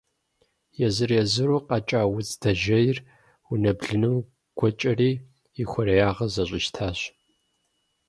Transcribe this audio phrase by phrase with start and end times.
[0.87, 2.97] Езыр-езыру къэкӏа удз дэжейр
[3.51, 4.15] унэ блыным
[4.57, 5.11] гуэкӏэри
[5.61, 6.99] и хъуреягъыр зэщӏищтащ.